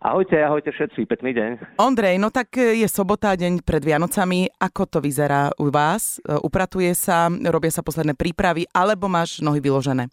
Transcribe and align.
Ahojte, 0.00 0.40
ahojte 0.40 0.72
všetci, 0.72 1.04
pekný 1.04 1.36
deň. 1.36 1.76
Ondrej, 1.76 2.16
no 2.16 2.32
tak 2.32 2.56
je 2.56 2.88
sobota, 2.88 3.36
deň 3.36 3.60
pred 3.60 3.84
Vianocami. 3.84 4.48
Ako 4.56 4.88
to 4.88 4.98
vyzerá 5.04 5.52
u 5.60 5.68
vás? 5.68 6.16
Upratuje 6.24 6.88
sa, 6.96 7.28
robia 7.28 7.68
sa 7.68 7.84
posledné 7.84 8.16
prípravy, 8.16 8.64
alebo 8.72 9.12
máš 9.12 9.44
nohy 9.44 9.60
vyložené? 9.60 10.08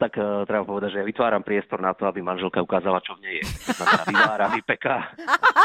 Tak 0.00 0.16
uh, 0.16 0.48
treba 0.48 0.64
povedať, 0.64 0.96
že 0.96 0.98
ja 0.98 1.06
vytváram 1.06 1.44
priestor 1.44 1.76
na 1.76 1.92
to, 1.92 2.08
aby 2.08 2.24
manželka 2.24 2.56
ukázala, 2.56 3.04
čo 3.04 3.20
v 3.20 3.28
nej 3.28 3.34
je. 3.38 3.44
Znamená, 3.76 4.02
vyvára, 4.08 4.46
vypeká. 4.48 4.96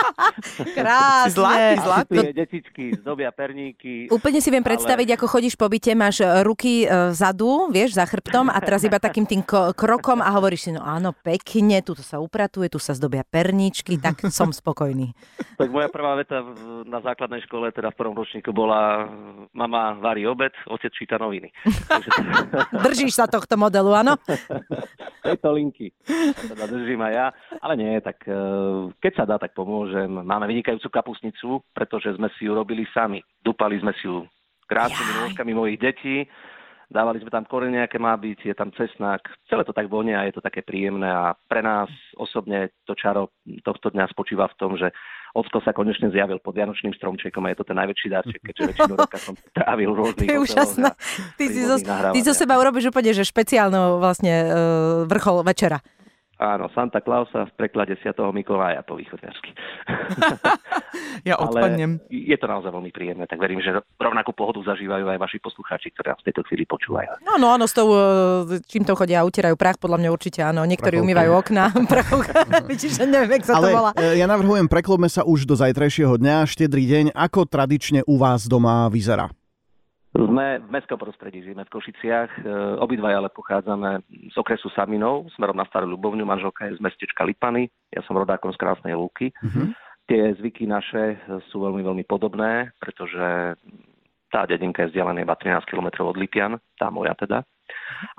Krásne. 0.78 1.32
Zlatý, 1.32 1.74
zlatý. 1.80 2.18
Detičky 2.36 2.86
zdobia 3.00 3.32
perníky. 3.32 4.12
Úplne 4.12 4.40
si 4.44 4.52
viem 4.52 4.60
ale- 4.60 4.76
predstaviť, 4.76 5.08
ako 5.16 5.26
chodíš 5.32 5.56
po 5.56 5.72
byte, 5.72 5.96
máš 5.96 6.20
e, 6.20 6.28
ruky 6.44 6.84
e, 6.84 7.16
vzadu, 7.16 7.72
vieš, 7.72 7.96
za 7.96 8.04
chrbtom 8.04 8.52
a 8.52 8.58
teraz 8.60 8.84
iba 8.84 9.00
takým 9.00 9.24
tým 9.24 9.40
ko- 9.40 9.72
krokom 9.72 10.20
a 10.20 10.30
hovoríš 10.36 10.68
si, 10.68 10.72
no 10.76 10.84
áno, 10.84 11.16
pekne, 11.16 11.80
tu 11.80 11.96
sa 11.96 12.20
upratuje, 12.20 12.68
tu 12.68 12.76
sa 12.76 12.92
zdobia 12.92 13.24
perničky, 13.24 13.96
tak 13.96 14.20
som 14.28 14.52
spokojný. 14.52 15.16
Tak 15.56 15.72
moja 15.72 15.88
prvá 15.88 16.20
veta 16.20 16.44
v- 16.44 16.84
na 16.84 17.00
základnej 17.00 17.40
škole, 17.48 17.72
teda 17.72 17.96
v 17.96 17.96
prvom 17.96 18.12
ročníku 18.12 18.52
bola 18.52 19.08
mama 19.56 19.96
varí 19.96 20.28
obed, 20.28 20.52
otec 20.68 20.92
číta 20.92 21.16
noviny. 21.16 21.48
Takže 21.88 22.10
Držíš 22.84 23.16
sa 23.16 23.24
tohto 23.24 23.56
modelu, 23.56 23.96
áno? 23.96 24.20
tejto 25.26 25.50
linky 25.54 25.94
teda 26.50 26.66
držím 26.70 27.02
aj 27.02 27.14
ja. 27.14 27.28
Ale 27.62 27.74
nie, 27.78 27.94
tak 28.02 28.24
e, 28.26 28.34
keď 29.00 29.14
sa 29.14 29.26
dá, 29.26 29.36
tak 29.38 29.54
pomôžem. 29.54 30.10
Máme 30.10 30.50
vynikajúcu 30.50 30.90
kapusnicu, 30.90 31.62
pretože 31.74 32.14
sme 32.16 32.30
si 32.38 32.46
ju 32.50 32.54
robili 32.54 32.86
sami. 32.94 33.22
Dupali 33.42 33.78
sme 33.82 33.94
si 33.98 34.08
ju 34.10 34.26
krásnymi 34.66 35.12
nôžkami 35.26 35.52
mojich 35.54 35.82
detí. 35.82 36.26
Dávali 36.86 37.18
sme 37.18 37.34
tam 37.34 37.50
korene, 37.50 37.82
aké 37.82 37.98
má 37.98 38.14
byť, 38.14 38.46
je 38.46 38.56
tam 38.56 38.70
cesnak. 38.78 39.26
Celé 39.50 39.66
to 39.66 39.74
tak 39.74 39.90
vonia 39.90 40.22
a 40.22 40.28
je 40.30 40.38
to 40.38 40.46
také 40.46 40.62
príjemné 40.62 41.10
a 41.10 41.34
pre 41.34 41.66
nás 41.66 41.90
osobne 42.14 42.70
to 42.86 42.94
čaro 42.94 43.34
tohto 43.66 43.90
dňa 43.90 44.06
spočíva 44.14 44.46
v 44.54 44.58
tom, 44.62 44.78
že 44.78 44.94
Ocko 45.36 45.60
sa 45.60 45.76
konečne 45.76 46.16
zjavil 46.16 46.40
pod 46.40 46.56
Vianočným 46.56 46.96
stromčekom 46.96 47.44
a 47.44 47.52
je 47.52 47.60
to 47.60 47.68
ten 47.68 47.76
najväčší 47.76 48.08
darček, 48.08 48.40
keďže 48.40 48.64
väčšinu 48.72 48.94
roka 48.96 49.20
som 49.20 49.36
trávil 49.58 49.92
rôznych 49.92 50.32
To 50.32 50.36
je 50.36 50.42
úžasné. 50.48 50.96
Ty 51.36 51.46
si, 51.52 51.62
zo, 51.68 51.76
ty 52.16 52.20
zo 52.24 52.32
seba 52.32 52.56
urobíš 52.56 52.96
úplne, 52.96 53.12
že 53.12 53.28
špeciálnu 53.28 54.00
vlastne 54.00 54.32
e, 54.32 54.48
vrchol 55.12 55.44
večera. 55.44 55.84
Áno, 56.36 56.68
Santa 56.76 57.00
Clausa 57.00 57.48
v 57.48 57.54
preklade 57.56 57.96
Sviatého 58.04 58.28
Mikolája 58.36 58.84
po 58.84 59.00
východňarsky. 59.00 59.52
Ja 61.26 61.42
odpadnem. 61.42 61.98
je 62.08 62.38
to 62.38 62.46
naozaj 62.46 62.70
veľmi 62.70 62.94
príjemné, 62.94 63.26
tak 63.26 63.42
verím, 63.42 63.58
že 63.58 63.74
rovnakú 63.98 64.30
pohodu 64.30 64.62
zažívajú 64.62 65.10
aj 65.10 65.18
vaši 65.18 65.42
poslucháči, 65.42 65.90
ktorí 65.90 66.14
nás 66.14 66.22
v 66.22 66.28
tejto 66.30 66.42
chvíli 66.46 66.70
počúvajú. 66.70 67.08
Áno, 67.34 67.50
áno, 67.50 67.66
s 67.66 67.74
tou, 67.74 67.90
e, 67.90 68.62
čím 68.70 68.86
to 68.86 68.94
chodia 68.94 69.26
a 69.26 69.28
utierajú 69.28 69.58
prach, 69.58 69.82
podľa 69.82 70.06
mňa 70.06 70.10
určite 70.14 70.46
áno. 70.46 70.62
Niektorí 70.64 71.02
Prachovka. 71.02 71.08
umývajú 71.10 71.32
okna, 71.34 71.64
prachovka, 71.92 72.34
čiže 72.82 73.10
neviem, 73.10 73.42
sa 73.42 73.58
to 73.58 73.66
Ale 73.66 73.70
volá. 73.74 73.92
e, 73.98 74.22
ja 74.22 74.30
navrhujem, 74.30 74.70
preklopme 74.70 75.10
sa 75.10 75.26
už 75.26 75.50
do 75.50 75.58
zajtrajšieho 75.58 76.14
dňa, 76.16 76.46
štedrý 76.46 76.84
deň. 76.86 77.06
Ako 77.18 77.50
tradične 77.50 78.06
u 78.06 78.22
vás 78.22 78.46
doma 78.46 78.86
vyzerá? 78.94 79.32
Sme 80.16 80.64
v 80.64 80.72
mestskom 80.72 80.96
prostredí, 80.96 81.44
žijeme 81.44 81.68
v 81.68 81.74
Košiciach, 81.76 82.32
e, 82.40 82.42
obidvaja 82.80 83.20
ale 83.20 83.28
pochádzame 83.36 84.00
z 84.32 84.36
okresu 84.40 84.72
Saminov, 84.72 85.28
smerom 85.36 85.60
na 85.60 85.68
Starú 85.68 85.92
Ľubovňu, 85.92 86.24
manželka 86.24 86.72
je 86.72 86.80
z 86.80 86.84
mestečka 86.84 87.28
Lipany, 87.28 87.68
ja 87.92 88.00
som 88.08 88.16
rodákom 88.16 88.56
z 88.56 88.60
Krásnej 88.64 88.96
Lúky. 88.96 89.36
Mhm. 89.44 89.76
Tie 90.08 90.22
zvyky 90.40 90.70
naše 90.70 91.18
sú 91.50 91.66
veľmi, 91.66 91.82
veľmi 91.82 92.06
podobné, 92.08 92.72
pretože 92.78 93.58
tá 94.30 94.46
dedinka 94.46 94.86
je 94.86 94.94
vzdialená 94.94 95.26
iba 95.26 95.36
13 95.36 95.66
km 95.68 96.06
od 96.08 96.16
Lipian, 96.16 96.62
tá 96.78 96.88
moja 96.94 97.18
teda. 97.18 97.42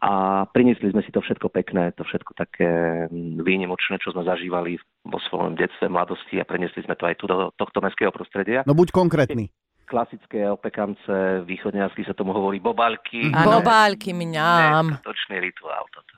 A 0.03 0.43
priniesli 0.51 0.91
sme 0.91 1.07
si 1.07 1.15
to 1.15 1.23
všetko 1.23 1.49
pekné, 1.49 1.95
to 1.95 2.03
všetko 2.03 2.35
také 2.35 3.07
mm, 3.07 3.41
výnimočné, 3.41 4.03
čo 4.03 4.11
sme 4.11 4.27
zažívali 4.27 4.81
vo 5.07 5.23
svojom 5.31 5.55
detstve, 5.55 5.87
mladosti 5.87 6.43
a 6.43 6.49
preniesli 6.49 6.83
sme 6.83 6.99
to 6.99 7.07
aj 7.07 7.15
tu 7.21 7.31
do 7.31 7.55
tohto 7.55 7.79
mestského 7.79 8.11
prostredia. 8.11 8.67
No 8.67 8.75
buď 8.75 8.91
konkrétny. 8.91 9.53
Klasické 9.87 10.51
opekance, 10.51 11.47
východňarsky 11.47 12.03
sa 12.03 12.13
tomu 12.13 12.35
hovorí 12.35 12.59
bobalky. 12.59 13.31
Áno. 13.31 13.63
Bobálky 13.63 14.11
mňam. 14.11 14.99
Neskutočný 14.99 15.39
rituál 15.39 15.87
toto. 15.95 16.15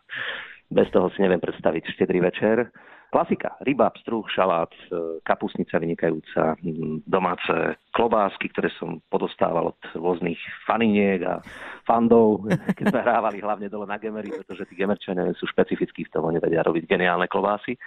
Bez 0.69 0.89
toho 0.93 1.09
si 1.13 1.21
neviem 1.21 1.41
predstaviť 1.41 1.93
štedrý 1.93 2.21
večer. 2.25 2.69
Klasika, 3.09 3.57
ryba, 3.65 3.89
pstruh, 3.89 4.21
šalát, 4.29 4.69
e, 4.69 5.25
kapusnica 5.25 5.81
vynikajúca, 5.81 6.61
domáce 7.09 7.81
klobásky, 7.97 8.53
ktoré 8.53 8.69
som 8.77 9.01
podostával 9.09 9.73
od 9.73 9.81
rôznych 9.97 10.37
faniniek 10.69 11.25
a 11.25 11.41
fandov, 11.89 12.45
keď 12.77 12.85
sme 12.93 13.01
hrávali 13.01 13.41
hlavne 13.41 13.73
dole 13.73 13.89
na 13.89 13.97
Gemery, 13.97 14.29
pretože 14.29 14.69
tí 14.69 14.77
Gemerčania 14.77 15.25
sú 15.41 15.49
špecifickí 15.49 16.05
v 16.05 16.13
tom, 16.13 16.29
oni 16.29 16.37
vedia 16.37 16.61
robiť 16.61 16.85
geniálne 16.85 17.33
klobásy. 17.33 17.81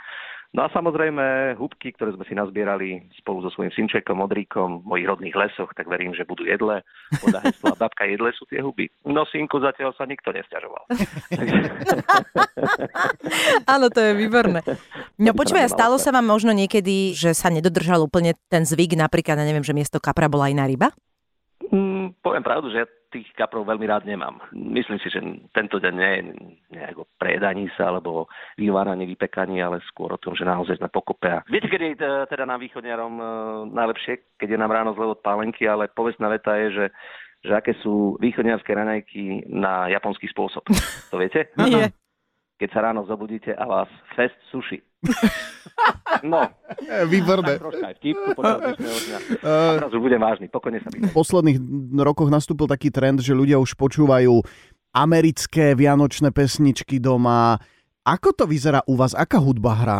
No 0.51 0.67
a 0.67 0.73
samozrejme 0.75 1.55
húbky, 1.55 1.95
ktoré 1.95 2.11
sme 2.11 2.27
si 2.27 2.35
nazbierali 2.35 3.07
spolu 3.23 3.39
so 3.39 3.47
svojím 3.55 3.71
synčekom, 3.71 4.19
modríkom 4.19 4.83
v 4.83 4.85
mojich 4.85 5.07
rodných 5.07 5.31
lesoch, 5.31 5.71
tak 5.79 5.87
verím, 5.87 6.11
že 6.11 6.27
budú 6.27 6.43
jedle. 6.43 6.83
Podľa 7.23 7.39
hesla 7.47 7.71
babka 7.87 8.03
jedle 8.03 8.35
sú 8.35 8.43
tie 8.51 8.59
huby. 8.59 8.91
No 9.07 9.23
synku, 9.23 9.63
zatiaľ 9.63 9.95
sa 9.95 10.03
nikto 10.03 10.35
nesťažoval. 10.35 10.83
Áno, 13.79 13.87
to 13.87 14.03
je 14.03 14.11
výborné. 14.11 14.59
No 15.15 15.31
počúvaj, 15.31 15.71
stalo 15.71 15.95
sa 15.95 16.11
vám 16.11 16.27
možno 16.27 16.51
niekedy, 16.51 17.15
že 17.15 17.31
sa 17.31 17.47
nedodržal 17.47 18.03
úplne 18.03 18.35
ten 18.51 18.67
zvyk, 18.67 18.99
napríklad, 18.99 19.39
ja 19.39 19.47
neviem, 19.47 19.63
že 19.63 19.71
miesto 19.71 20.03
kapra 20.03 20.27
bola 20.27 20.51
iná 20.51 20.67
ryba? 20.67 20.91
Poviem 22.21 22.43
pravdu, 22.43 22.73
že 22.73 22.83
ja 22.83 22.87
tých 23.11 23.27
kaprov 23.35 23.67
veľmi 23.67 23.85
rád 23.91 24.07
nemám. 24.07 24.39
Myslím 24.55 24.95
si, 25.03 25.11
že 25.11 25.19
tento 25.51 25.83
deň 25.83 25.93
nie 25.93 26.11
je 26.15 26.21
nejak 26.79 26.95
o 26.95 27.05
prejedaní 27.19 27.67
sa 27.75 27.91
alebo 27.91 28.31
vyváraní, 28.55 29.03
vypekaní, 29.03 29.59
ale 29.59 29.83
skôr 29.91 30.15
o 30.15 30.21
tom, 30.21 30.31
že 30.31 30.47
naozaj 30.47 30.79
sme 30.79 30.87
pokope. 30.87 31.27
A 31.27 31.43
viete, 31.51 31.67
kedy 31.67 31.85
je 31.91 31.99
t- 31.99 32.25
teda 32.31 32.47
nám 32.47 32.63
východňarom 32.63 33.13
e, 33.19 33.23
najlepšie, 33.75 34.39
keď 34.39 34.47
je 34.55 34.61
nám 34.63 34.71
ráno 34.71 34.95
zle 34.95 35.11
od 35.11 35.19
pálenky, 35.19 35.67
ale 35.67 35.91
povestná 35.91 36.31
veta 36.31 36.55
je, 36.55 36.67
že 36.71 36.85
že 37.41 37.57
aké 37.57 37.73
sú 37.81 38.21
východňarské 38.21 38.69
raňajky 38.69 39.49
na 39.49 39.89
japonský 39.89 40.29
spôsob. 40.29 40.61
To 41.09 41.17
viete? 41.17 41.49
Nie. 41.57 41.89
Keď 42.61 42.69
sa 42.69 42.85
ráno 42.85 43.01
zobudíte 43.09 43.57
a 43.57 43.65
vás 43.65 43.89
fest 44.13 44.37
sushi. 44.53 44.77
No, 46.23 46.41
Výborné. 47.05 47.55
tak 47.55 47.61
troška 47.61 47.85
aj 47.87 47.95
vtipku 47.97 48.29
počas 48.31 48.57
dnešného 48.61 48.99
dňa. 49.01 49.17
A 49.41 49.49
E, 49.71 49.75
teraz 49.79 49.91
už 49.91 50.01
budem 50.01 50.19
vážny, 50.19 50.45
pokojne 50.47 50.79
sa 50.79 50.87
V 50.87 51.01
pýtajte. 51.01 51.13
posledných 51.13 51.57
rokoch 51.99 52.29
nastúpil 52.29 52.65
taký 52.65 52.89
trend, 52.89 53.19
že 53.19 53.31
ľudia 53.31 53.57
už 53.57 53.73
počúvajú 53.73 54.41
americké 54.91 55.73
vianočné 55.73 56.29
pesničky 56.29 56.97
doma. 56.97 57.57
Ako 58.03 58.33
to 58.33 58.43
vyzerá 58.45 58.81
u 58.85 58.93
vás? 58.93 59.13
Aká 59.13 59.37
hudba 59.37 59.73
hrá? 59.73 59.99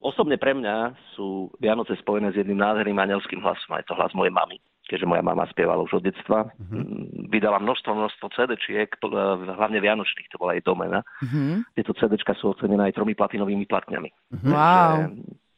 Osobne 0.00 0.34
pre 0.34 0.56
mňa 0.56 0.76
sú 1.12 1.52
Vianoce 1.60 1.92
spojené 1.94 2.32
s 2.32 2.38
jedným 2.38 2.56
nádherným 2.56 2.96
anielským 2.96 3.38
hlasom. 3.38 3.76
A 3.76 3.84
je 3.84 3.86
to 3.86 3.94
hlas 3.94 4.08
mojej 4.16 4.32
mamy, 4.32 4.56
keďže 4.88 5.04
moja 5.04 5.20
mama 5.20 5.44
spievala 5.46 5.84
už 5.84 6.00
od 6.00 6.08
detstva. 6.08 6.48
Mm, 6.56 7.28
Vydala 7.28 7.60
množstvo, 7.60 7.92
množstvo 7.92 8.26
CD-čiek, 8.32 8.88
eh, 8.88 9.06
hlavne 9.52 9.76
vianočných, 9.76 10.32
to 10.32 10.40
bola 10.40 10.56
jej 10.56 10.64
domena. 10.64 11.04
Mhm. 11.20 11.68
Tieto 11.76 11.92
CD-čka 11.92 12.32
sú 12.34 12.48
ocenené 12.50 12.88
aj 12.88 12.96
tromi 12.96 13.12
platinovými 13.12 13.68
platňami. 13.68 14.08
Wow. 14.40 15.04
Že 15.04 15.04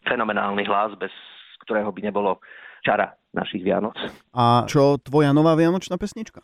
Fenomenálny 0.07 0.67
hlas, 0.67 0.95
bez 0.99 1.13
ktorého 1.63 1.91
by 1.95 2.01
nebolo 2.11 2.43
čara 2.83 3.15
našich 3.33 3.63
Vianoc. 3.63 3.97
A 4.35 4.67
čo 4.67 4.99
tvoja 5.01 5.31
nová 5.31 5.55
vianočná 5.55 5.97
pesnička? 5.97 6.43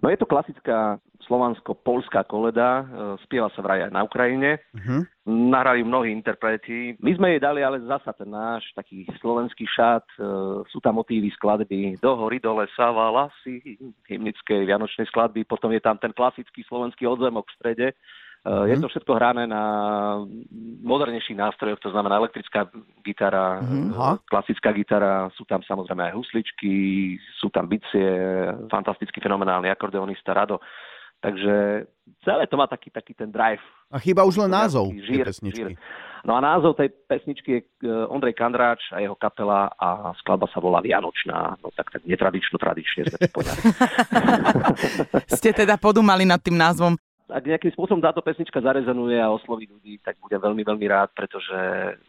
No 0.00 0.08
je 0.08 0.16
to 0.16 0.24
klasická 0.24 0.96
slovansko-polská 1.28 2.24
koleda, 2.24 2.82
e, 2.82 2.84
spieva 3.28 3.52
sa 3.52 3.60
vraj 3.60 3.86
aj 3.86 3.92
na 3.92 4.02
Ukrajine. 4.02 4.58
Uh-huh. 4.72 5.04
Nahrali 5.28 5.84
ju 5.84 5.86
mnohí 5.86 6.08
interpreti. 6.10 6.96
My 6.98 7.12
sme 7.14 7.36
jej 7.36 7.40
dali 7.44 7.60
ale 7.60 7.84
zasa 7.84 8.10
ten 8.16 8.32
náš 8.32 8.64
taký 8.72 9.04
slovenský 9.20 9.68
šat. 9.68 10.02
E, 10.16 10.24
sú 10.72 10.80
tam 10.80 10.98
motívy 10.98 11.28
skladby 11.36 12.00
do 12.00 12.10
hory, 12.16 12.40
do 12.40 12.56
lesa, 12.58 12.90
lasy, 12.90 13.78
hymnickej 14.08 14.66
vianočnej 14.66 15.06
skladby. 15.12 15.44
Potom 15.44 15.70
je 15.70 15.84
tam 15.84 16.00
ten 16.00 16.10
klasický 16.10 16.64
slovenský 16.66 17.04
odzemok 17.04 17.46
v 17.46 17.56
strede. 17.60 17.86
E, 18.40 18.68
Je 18.68 18.76
to 18.76 18.88
všetko 18.88 19.12
hrané 19.14 19.44
na 19.44 19.62
modernejších 20.80 21.36
nástrojoch, 21.36 21.78
to 21.78 21.90
znamená 21.90 22.16
elektrická 22.16 22.72
gitara, 23.00 23.60
Mhm, 23.60 23.78
e, 23.86 23.92
aha. 23.92 24.12
klasická 24.24 24.72
gitara, 24.72 25.28
sú 25.30 25.44
tam 25.44 25.60
samozrejme 25.60 26.08
aj 26.08 26.16
husličky, 26.16 26.72
sú 27.36 27.48
tam 27.48 27.66
bicie, 27.66 28.08
fantastický 28.66 29.20
fenomenálny 29.20 29.68
akordeonista 29.68 30.32
Rado. 30.32 30.60
Takže 31.20 31.84
celé 32.24 32.48
to 32.48 32.56
má 32.56 32.64
taký, 32.64 32.88
taký 32.88 33.12
ten 33.12 33.28
drive 33.28 33.60
A 33.92 34.00
chýba 34.00 34.24
už 34.24 34.40
len 34.40 34.48
názov 34.48 34.88
žír, 35.04 35.28
pesničky. 35.28 35.76
žír. 35.76 35.76
No 36.24 36.32
a 36.32 36.40
názov 36.40 36.76
tej 36.76 36.88
pesničky 37.04 37.50
je 37.50 37.60
e, 37.60 37.68
Ondrej 38.08 38.32
Kandráč 38.32 38.80
a 38.88 39.00
jeho 39.00 39.12
kapela 39.14 39.68
a 39.70 40.16
skladba 40.16 40.48
sa 40.48 40.60
volá 40.60 40.80
Vianočná. 40.80 41.60
No 41.60 41.68
tak, 41.72 41.92
tak 41.92 42.04
netradično, 42.04 42.56
tradične 42.56 43.04
sme 43.04 43.18
to 43.20 43.28
poňali. 43.36 43.60
Ste 45.36 45.52
teda 45.52 45.76
podumali 45.76 46.24
nad 46.24 46.40
tým 46.40 46.56
názvom. 46.56 46.96
Ak 47.30 47.46
nejakým 47.46 47.72
spôsobom 47.74 48.02
táto 48.02 48.20
pesnička 48.22 48.58
zarezonuje 48.58 49.18
a 49.18 49.30
osloví 49.30 49.70
ľudí, 49.70 50.02
tak 50.02 50.18
budem 50.18 50.42
veľmi, 50.42 50.62
veľmi 50.66 50.86
rád, 50.90 51.14
pretože 51.14 51.54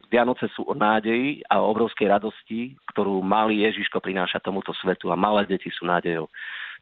Vianoce 0.09 0.49
sú 0.51 0.65
o 0.65 0.73
nádeji 0.73 1.45
a 1.45 1.61
o 1.61 1.69
obrovskej 1.69 2.09
radosti, 2.09 2.73
ktorú 2.93 3.21
malý 3.21 3.61
Ježiško 3.69 4.01
prináša 4.01 4.41
tomuto 4.41 4.73
svetu 4.81 5.13
a 5.13 5.15
malé 5.15 5.45
deti 5.45 5.69
sú 5.69 5.85
nádejou 5.85 6.25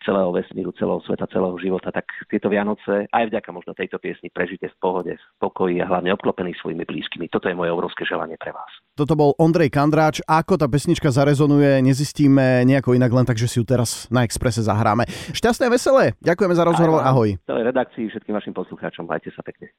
celého 0.04 0.32
vesmíru, 0.32 0.72
celého 0.76 1.02
sveta, 1.04 1.28
celého 1.28 1.56
života, 1.60 1.92
tak 1.92 2.08
tieto 2.32 2.48
Vianoce 2.48 3.06
aj 3.12 3.30
vďaka 3.30 3.50
možno 3.52 3.72
tejto 3.76 4.00
piesni 4.00 4.32
prežite 4.32 4.72
v 4.72 4.78
pohode, 4.80 5.14
v 5.16 5.26
pokoji 5.40 5.84
a 5.84 5.90
hlavne 5.90 6.16
obklopený 6.16 6.56
svojimi 6.60 6.88
blízkymi. 6.88 7.28
Toto 7.28 7.52
je 7.52 7.56
moje 7.56 7.72
obrovské 7.72 8.08
želanie 8.08 8.40
pre 8.40 8.56
vás. 8.56 8.70
Toto 8.96 9.16
bol 9.16 9.36
Ondrej 9.36 9.72
Kandráč. 9.72 10.24
Ako 10.24 10.56
tá 10.56 10.72
pesnička 10.72 11.12
zarezonuje, 11.12 11.84
nezistíme 11.84 12.64
nejako 12.64 12.96
inak, 12.96 13.12
len 13.12 13.28
tak, 13.28 13.40
že 13.40 13.52
si 13.52 13.60
ju 13.60 13.66
teraz 13.68 14.08
na 14.08 14.24
Exprese 14.24 14.64
zahráme. 14.64 15.08
Šťastné 15.36 15.68
a 15.68 15.74
veselé. 15.74 16.04
Ďakujeme 16.24 16.56
za 16.56 16.64
rozhovor. 16.64 17.04
Ahoj. 17.04 17.36
Celej 17.44 17.66
redakcii, 17.70 18.08
všetkým 18.12 18.36
vašim 18.36 18.56
poslucháčom. 18.56 19.08
Majte 19.08 19.32
sa 19.36 19.44
pekne. 19.44 19.72